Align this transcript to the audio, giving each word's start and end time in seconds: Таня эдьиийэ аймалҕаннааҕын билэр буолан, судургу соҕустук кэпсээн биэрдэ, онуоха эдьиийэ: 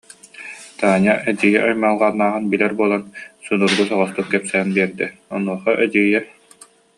Таня 0.79 1.13
эдьиийэ 1.29 1.59
аймалҕаннааҕын 1.67 2.45
билэр 2.51 2.73
буолан, 2.79 3.03
судургу 3.45 3.83
соҕустук 3.89 4.27
кэпсээн 4.31 4.67
биэрдэ, 4.75 5.05
онуоха 5.35 5.71
эдьиийэ: 5.85 6.21